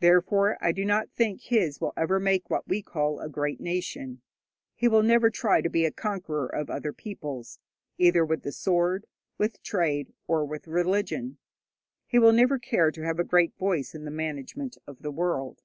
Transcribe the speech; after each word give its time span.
Therefore 0.00 0.58
I 0.62 0.70
do 0.70 0.84
not 0.84 1.10
think 1.14 1.40
his 1.40 1.80
will 1.80 1.94
ever 1.96 2.20
make 2.20 2.50
what 2.50 2.68
we 2.68 2.82
call 2.82 3.18
a 3.20 3.28
great 3.30 3.58
nation. 3.58 4.20
He 4.74 4.86
will 4.86 5.02
never 5.02 5.30
try 5.30 5.62
to 5.62 5.70
be 5.70 5.86
a 5.86 5.90
conqueror 5.90 6.46
of 6.46 6.68
other 6.68 6.92
peoples, 6.92 7.58
either 7.96 8.22
with 8.22 8.42
the 8.42 8.52
sword, 8.52 9.06
with 9.38 9.62
trade, 9.62 10.12
or 10.26 10.44
with 10.44 10.68
religion. 10.68 11.38
He 12.06 12.18
will 12.18 12.32
never 12.34 12.58
care 12.58 12.90
to 12.90 13.02
have 13.06 13.18
a 13.18 13.24
great 13.24 13.56
voice 13.56 13.94
in 13.94 14.04
the 14.04 14.10
management 14.10 14.76
of 14.86 15.00
the 15.00 15.10
world. 15.10 15.62